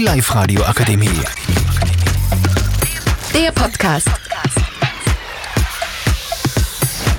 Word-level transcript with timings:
Die 0.00 0.06
Live-Radio 0.06 0.62
Akademie. 0.62 1.10
Der 3.34 3.52
Podcast. 3.52 4.08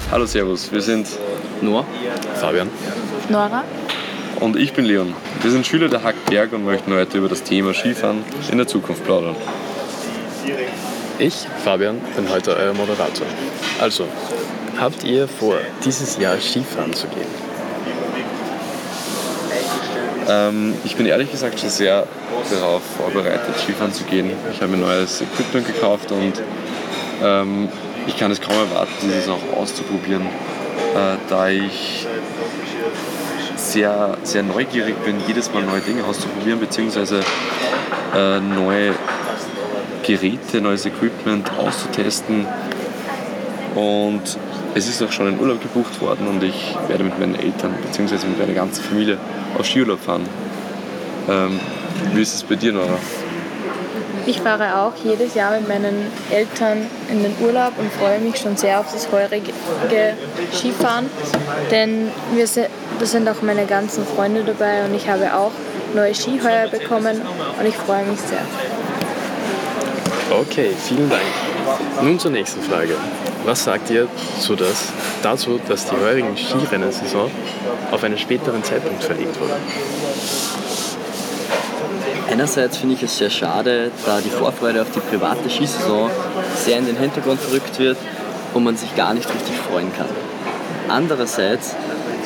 Hallo 0.10 0.26
Servus, 0.26 0.72
wir 0.72 0.82
sind 0.82 1.08
Noah. 1.62 1.86
Fabian 2.40 2.72
Nora? 3.30 3.64
und 4.40 4.56
ich 4.56 4.74
bin 4.74 4.86
Leon. 4.86 5.14
Wir 5.44 5.52
sind 5.52 5.68
Schüler 5.68 5.90
der 5.90 6.02
Hackberg 6.02 6.54
und 6.54 6.66
möchten 6.66 6.92
heute 6.92 7.20
über 7.20 7.30
das 7.30 7.44
Thema 7.44 7.72
Skifahren 7.76 8.24
in 8.52 8.58
der 8.58 8.66
Zukunft 8.66 9.04
plaudern. 9.04 9.36
Ich, 11.20 11.36
Fabian, 11.64 12.00
bin 12.16 12.28
heute 12.32 12.56
euer 12.56 12.74
Moderator. 12.74 13.28
Also, 13.80 14.08
habt 14.80 15.04
ihr 15.04 15.28
vor, 15.28 15.60
dieses 15.86 16.18
Jahr 16.18 16.40
Skifahren 16.40 16.94
zu 16.94 17.06
gehen? 17.10 17.51
Ähm, 20.32 20.76
ich 20.84 20.96
bin 20.96 21.06
ehrlich 21.06 21.32
gesagt 21.32 21.60
schon 21.60 21.70
sehr 21.70 22.08
darauf 22.50 22.82
vorbereitet, 22.98 23.58
Skifahren 23.58 23.94
zu 23.94 24.04
gehen. 24.06 24.32
Ich 24.52 24.62
habe 24.62 24.72
mir 24.72 24.78
neues 24.78 25.22
Equipment 25.22 25.68
gekauft 25.68 26.12
und 26.12 26.42
ähm, 27.24 27.70
ich 28.08 28.18
kann 28.18 28.32
es 28.32 28.40
kaum 28.40 28.56
erwarten, 28.56 28.92
dieses 29.04 29.30
auch 29.30 29.58
auszuprobieren, 29.58 30.24
äh, 30.24 31.18
da 31.30 31.50
ich 31.50 32.08
sehr, 33.56 34.18
sehr 34.24 34.44
neugierig 34.44 34.96
bin, 35.04 35.16
jedes 35.28 35.54
Mal 35.54 35.64
neue 35.64 35.82
Dinge 35.82 36.04
auszuprobieren, 36.04 36.60
beziehungsweise 36.60 37.22
äh, 38.16 38.40
neue 38.40 38.94
Geräte, 40.04 40.62
neues 40.62 40.86
Equipment 40.86 41.52
auszutesten. 41.58 42.48
Und 43.76 44.38
es 44.76 44.88
ist 44.88 45.02
auch 45.04 45.12
schon 45.12 45.28
ein 45.28 45.40
Urlaub 45.40 45.62
gebucht 45.62 46.02
worden 46.02 46.28
und 46.28 46.44
ich 46.44 46.76
werde 46.88 47.04
mit 47.04 47.20
meinen 47.20 47.36
Eltern 47.36 47.74
bzw. 47.82 48.28
mit 48.28 48.40
meiner 48.40 48.54
ganzen 48.54 48.84
Familie 48.84 49.18
auf 49.58 49.66
Skiurlaub 49.66 50.00
fahren. 50.00 50.24
Ähm, 51.30 51.60
wie 52.14 52.22
ist 52.22 52.34
es 52.34 52.44
bei 52.44 52.56
dir, 52.56 52.74
Nora? 52.74 52.98
Ich 54.26 54.40
fahre 54.40 54.78
auch 54.78 54.94
jedes 55.04 55.34
Jahr 55.34 55.52
mit 55.60 55.68
meinen 55.68 56.06
Eltern 56.30 56.86
in 57.10 57.24
den 57.24 57.34
Urlaub 57.42 57.74
und 57.78 57.92
freue 57.92 58.20
mich 58.20 58.38
schon 58.38 58.56
sehr 58.56 58.80
auf 58.80 58.92
das 58.92 59.12
heurige 59.12 59.52
Skifahren, 60.54 61.08
denn 61.72 62.10
wir 62.34 62.46
sind, 62.46 62.68
da 63.00 63.06
sind 63.06 63.28
auch 63.28 63.42
meine 63.42 63.66
ganzen 63.66 64.06
Freunde 64.06 64.44
dabei 64.44 64.86
und 64.86 64.94
ich 64.94 65.10
habe 65.10 65.34
auch 65.34 65.52
neue 65.96 66.14
Ski 66.14 66.40
heuer 66.44 66.68
bekommen 66.68 67.20
und 67.60 67.66
ich 67.66 67.76
freue 67.76 68.06
mich 68.06 68.20
sehr. 68.20 68.46
Okay, 70.30 70.72
vielen 70.88 71.10
Dank. 71.10 71.51
Nun 72.00 72.18
zur 72.18 72.32
nächsten 72.32 72.62
Frage. 72.62 72.96
Was 73.46 73.64
sagt 73.64 73.90
ihr 73.90 74.08
zu 74.40 74.56
das, 74.56 74.86
dazu, 75.22 75.60
dass 75.68 75.86
die 75.86 75.96
heurigen 75.96 76.36
Skirennensaison 76.38 77.30
auf 77.92 78.04
einen 78.04 78.18
späteren 78.18 78.64
Zeitpunkt 78.64 79.04
verlegt 79.04 79.40
wurde? 79.40 79.54
Einerseits 82.32 82.78
finde 82.78 82.96
ich 82.96 83.04
es 83.04 83.18
sehr 83.18 83.30
schade, 83.30 83.92
da 84.06 84.22
die 84.22 84.30
Vorfreude 84.30 84.82
auf 84.82 84.92
die 84.92 85.02
private 85.02 85.50
Skisaison 85.50 86.10
sehr 86.56 86.78
in 86.78 86.86
den 86.86 86.98
Hintergrund 86.98 87.40
verrückt 87.40 87.78
wird 87.78 87.98
und 88.54 88.64
man 88.64 88.78
sich 88.78 88.96
gar 88.96 89.14
nicht 89.14 89.28
richtig 89.28 89.56
freuen 89.58 89.92
kann. 89.96 90.08
Andererseits 90.88 91.76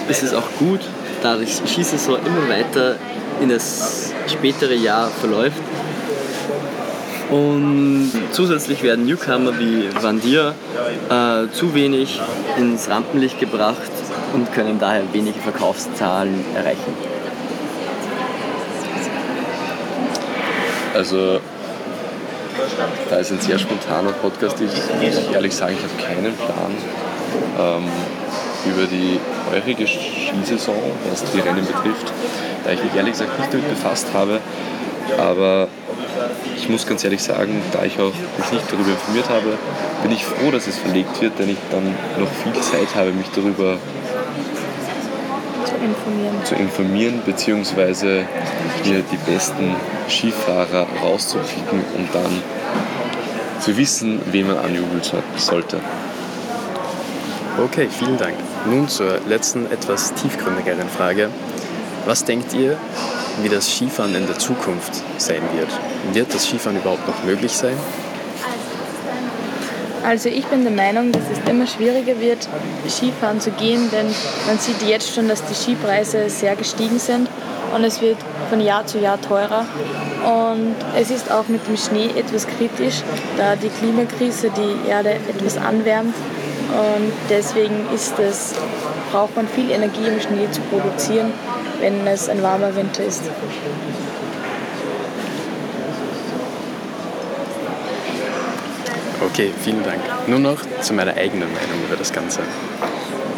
ist 0.08 0.23
es 0.23 0.33
auch 0.33 0.47
gut, 0.59 0.81
da 1.23 1.38
die 1.38 1.47
Skisaison 1.47 2.17
immer 2.25 2.49
weiter 2.49 2.97
in 3.41 3.49
das 3.49 4.11
spätere 4.27 4.75
Jahr 4.75 5.09
verläuft 5.09 5.61
und 7.30 8.12
zusätzlich 8.31 8.84
werden 8.84 9.06
Newcomer 9.06 9.58
wie 9.59 9.90
Van 10.00 10.20
Dier 10.22 10.54
äh, 11.09 11.52
zu 11.54 11.73
wenig 11.73 12.20
ins 12.58 12.90
Rampenlicht 12.90 13.40
gebracht 13.40 13.92
und 14.34 14.54
können 14.54 14.80
daher 14.80 15.04
wenige 15.14 15.40
Verkaufszahlen 15.40 16.45
erreichen. 16.56 16.94
Also, 20.94 21.40
da 23.09 23.17
ist 23.17 23.32
ein 23.32 23.39
sehr 23.42 23.60
spontaner 23.60 24.12
Podcast. 24.12 24.58
Ich 24.62 24.72
muss 24.72 25.34
ehrlich 25.34 25.54
sagen, 25.54 25.76
ich 25.78 25.84
habe 25.84 26.16
keinen 26.16 26.33
Plan 26.36 26.72
ähm, 27.60 27.83
über 28.66 28.86
die 28.86 29.20
heurige 29.52 29.86
Skisaison, 29.88 30.76
was 31.10 31.23
die 31.32 31.39
Rennen 31.39 31.66
betrifft, 31.66 32.14
da 32.64 32.72
ich 32.72 32.83
mich 32.83 32.95
ehrlich 32.95 33.14
gesagt 33.14 33.38
nicht 33.39 33.54
damit 33.54 33.70
befasst 33.70 34.08
habe. 34.14 34.39
Aber 35.17 35.67
ich 36.55 36.70
muss 36.70 36.86
ganz 36.88 37.04
ehrlich 37.04 37.21
sagen, 37.21 37.61
da 37.71 37.83
ich 37.83 37.99
auch 37.99 38.14
mich 38.38 38.52
nicht 38.52 38.71
darüber 38.71 38.89
informiert 38.89 39.30
habe, 39.30 39.58
bin 40.04 40.11
ich 40.11 40.26
froh, 40.26 40.52
dass 40.52 40.67
es 40.67 40.77
verlegt 40.77 41.21
wird, 41.21 41.38
denn 41.39 41.49
ich 41.49 41.58
dann 41.71 41.83
noch 42.20 42.30
viel 42.43 42.54
Zeit 42.61 42.95
habe, 42.95 43.11
mich 43.11 43.27
darüber 43.36 43.77
Zu 45.66 45.76
informieren. 45.76 46.45
zu 46.45 46.55
informieren 46.55 47.21
bzw. 47.26 48.23
mir 48.86 49.04
die 49.11 49.32
besten 49.32 49.76
Skifahrer 50.10 50.88
rauszupicken 51.02 51.83
und 51.98 52.10
dann 52.14 52.42
zu 53.60 53.76
wissen, 53.77 54.22
wen 54.32 54.48
man 54.48 54.58
anjubeln 54.58 55.02
so- 55.02 55.17
sollte. 55.37 55.80
Okay, 57.64 57.87
vielen 57.89 58.17
Dank. 58.17 58.36
Nun 58.70 58.87
zur 58.87 59.20
letzten, 59.27 59.72
etwas 59.72 60.14
tiefgründigeren 60.14 60.89
Frage. 60.89 61.30
Was 62.05 62.23
denkt 62.26 62.54
ihr, 62.54 62.77
wie 63.42 63.50
das 63.50 63.70
Skifahren 63.70 64.16
in 64.16 64.28
der 64.28 64.38
Zukunft 64.38 64.94
sein 65.18 65.42
wird? 65.54 65.70
Wird 66.14 66.34
das 66.34 66.46
Skifahren 66.46 66.78
überhaupt 66.78 67.08
noch 67.08 67.23
möglich 67.23 67.52
sein? 67.52 67.78
Also 70.06 70.30
ich 70.30 70.46
bin 70.46 70.64
der 70.64 70.72
Meinung, 70.72 71.12
dass 71.12 71.23
es 71.32 71.50
immer 71.50 71.66
schwieriger 71.66 72.20
wird, 72.20 72.48
Skifahren 72.88 73.42
zu 73.42 73.50
gehen, 73.52 73.90
denn 73.92 74.06
man 74.46 74.60
sieht 74.60 74.82
jetzt 74.88 75.16
schon, 75.16 75.28
dass 75.28 75.44
die 75.46 75.56
Skipreise 75.56 76.30
sehr 76.30 76.56
gestiegen 76.56 77.00
sind 77.00 77.28
und 77.73 77.84
es 77.84 78.02
wird 78.02 78.18
von 78.50 78.62
Jahr 78.62 78.86
zu 78.86 79.00
Jahr 79.00 79.20
teurer. 79.20 79.66
Und 80.23 80.76
es 80.96 81.10
ist 81.10 81.32
auch 81.32 81.48
mit 81.48 81.67
dem 81.67 81.78
Schnee 81.78 82.10
etwas 82.16 82.48
kritisch, 82.48 83.02
da 83.38 83.56
die 83.56 83.70
Klimakrise 83.70 84.52
die 84.52 84.90
Erde 84.90 85.12
etwas 85.12 85.58
anwärmt. 85.58 86.14
Und 86.70 87.12
deswegen 87.30 87.88
ist 87.94 88.17
es, 88.20 88.54
braucht 89.12 89.36
man 89.36 89.48
viel 89.48 89.72
Energie, 89.72 90.08
um 90.08 90.20
Schnee 90.20 90.50
zu 90.52 90.62
produzieren, 90.62 91.32
wenn 91.80 92.05
es 92.08 92.30
ein 92.30 92.41
warmer 92.41 92.75
Winter 92.75 93.03
ist. 93.03 93.23
Okay, 99.21 99.52
vielen 99.63 99.83
Dank. 99.83 99.99
Nur 100.27 100.39
noch 100.39 100.59
zu 100.81 100.93
meiner 100.93 101.15
eigenen 101.15 101.52
Meinung 101.53 101.83
über 101.87 101.95
das 101.97 102.13
Ganze. 102.13 102.41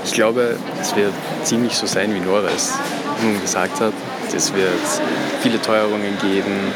Ich 0.04 0.14
glaube, 0.14 0.58
es 0.82 0.96
wird 0.96 1.14
ziemlich 1.44 1.76
so 1.76 1.86
sein, 1.86 2.14
wie 2.14 2.20
Nora 2.20 2.50
es 2.56 2.74
nun 3.22 3.40
gesagt 3.42 3.80
hat. 3.80 3.94
Es 4.36 4.54
wird 4.54 4.70
viele 5.42 5.62
Teuerungen 5.62 6.18
geben 6.22 6.74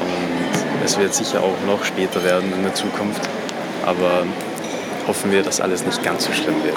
und 0.00 0.84
es 0.84 0.98
wird 0.98 1.14
sicher 1.14 1.40
auch 1.42 1.56
noch 1.66 1.84
später 1.84 2.24
werden 2.24 2.52
in 2.52 2.62
der 2.62 2.74
Zukunft. 2.74 3.22
Aber 3.84 4.24
hoffen 5.06 5.30
wir, 5.32 5.42
dass 5.42 5.60
alles 5.60 5.84
nicht 5.84 6.02
ganz 6.02 6.24
so 6.24 6.32
schlimm 6.32 6.62
wird. 6.64 6.76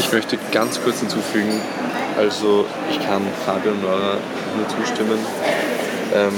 Ich 0.00 0.10
möchte 0.12 0.38
ganz 0.50 0.82
kurz 0.82 1.00
hinzufügen, 1.00 1.60
also 2.16 2.64
ich 2.90 2.98
kann 3.06 3.20
Fabian 3.44 3.74
und 3.74 3.82
Nora 3.82 4.16
nur 4.56 4.66
zustimmen. 4.66 5.18
Ähm, 6.14 6.32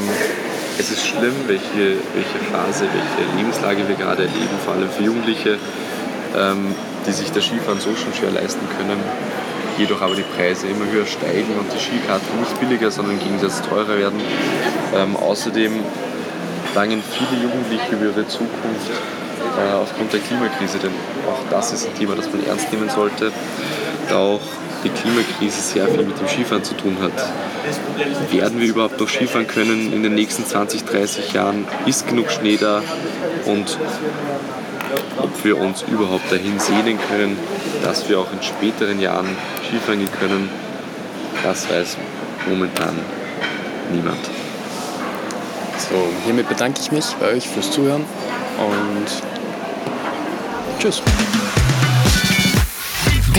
es 0.78 0.90
ist 0.90 1.06
schlimm, 1.06 1.34
welche, 1.46 1.96
welche 2.12 2.38
Phase, 2.50 2.86
welche 2.86 3.36
Lebenslage 3.36 3.86
wir 3.86 3.94
gerade 3.94 4.24
erleben, 4.24 4.58
vor 4.64 4.74
allem 4.74 4.90
für 4.90 5.04
Jugendliche, 5.04 5.58
ähm, 6.36 6.74
die 7.06 7.12
sich 7.12 7.30
das 7.30 7.44
Skifahren 7.44 7.78
so 7.78 7.94
schon 7.94 8.12
schwer 8.12 8.32
leisten 8.32 8.66
können, 8.76 8.98
jedoch 9.78 10.02
aber 10.02 10.16
die 10.16 10.24
Preise 10.36 10.66
immer 10.66 10.90
höher 10.90 11.06
steigen 11.06 11.56
und 11.56 11.72
die 11.72 11.78
Skikarten 11.78 12.40
nicht 12.40 12.58
billiger, 12.60 12.90
sondern 12.90 13.14
im 13.14 13.20
Gegensatz 13.20 13.62
teurer 13.62 13.96
werden. 13.96 14.20
Ähm, 14.94 15.14
außerdem 15.16 15.72
bangen 16.74 17.00
viele 17.00 17.42
Jugendliche 17.42 17.92
über 17.92 18.06
ihre 18.06 18.26
Zukunft 18.26 18.90
äh, 19.58 19.74
aufgrund 19.74 20.12
der 20.12 20.20
Klimakrise, 20.20 20.78
denn 20.78 20.92
auch 21.28 21.50
das 21.50 21.72
ist 21.72 21.86
ein 21.86 21.94
Thema, 21.94 22.14
das 22.14 22.30
man 22.30 22.44
ernst 22.44 22.72
nehmen 22.72 22.88
sollte, 22.88 23.32
da 24.08 24.18
auch 24.18 24.40
die 24.84 24.88
Klimakrise 24.88 25.60
sehr 25.60 25.86
viel 25.86 26.04
mit 26.04 26.18
dem 26.18 26.28
Skifahren 26.28 26.64
zu 26.64 26.74
tun 26.74 26.96
hat. 27.00 27.12
Werden 28.32 28.60
wir 28.60 28.68
überhaupt 28.68 28.98
noch 29.00 29.08
Skifahren 29.08 29.46
können 29.46 29.92
in 29.92 30.02
den 30.02 30.14
nächsten 30.14 30.44
20, 30.44 30.84
30 30.84 31.32
Jahren? 31.32 31.66
Ist 31.86 32.08
genug 32.08 32.30
Schnee 32.30 32.56
da? 32.56 32.82
Und 33.46 33.78
ob 35.18 35.44
wir 35.44 35.58
uns 35.58 35.82
überhaupt 35.82 36.30
dahin 36.30 36.58
sehnen 36.58 36.98
können, 37.08 37.36
dass 37.82 38.08
wir 38.08 38.18
auch 38.18 38.32
in 38.32 38.42
späteren 38.42 39.00
Jahren 39.00 39.28
Skifahren 39.68 40.00
gehen 40.00 40.12
können, 40.18 40.50
das 41.42 41.68
weiß 41.70 41.96
momentan 42.48 42.98
niemand. 43.92 44.18
So, 45.78 45.96
hiermit 46.24 46.48
bedanke 46.48 46.80
ich 46.80 46.92
mich 46.92 47.06
bei 47.20 47.32
euch 47.32 47.48
fürs 47.48 47.70
Zuhören 47.70 48.04
und 48.58 49.31